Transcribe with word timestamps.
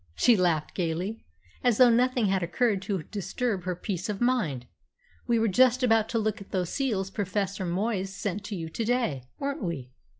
She 0.15 0.35
laughed 0.35 0.73
gaily, 0.73 1.23
as 1.63 1.77
though 1.77 1.91
nothing 1.91 2.25
had 2.25 2.41
occurred 2.41 2.81
to 2.81 3.03
disturb 3.03 3.65
her 3.65 3.75
peace 3.75 4.09
of 4.09 4.19
mind. 4.19 4.65
"We 5.27 5.37
were 5.37 5.47
just 5.47 5.83
about 5.83 6.09
to 6.09 6.17
look 6.17 6.41
at 6.41 6.49
those 6.49 6.73
seals 6.73 7.11
Professor 7.11 7.67
Moyes 7.67 8.07
sent 8.09 8.51
you 8.51 8.67
to 8.67 8.83
day, 8.83 9.27
weren't 9.39 9.61
we? 9.61 9.91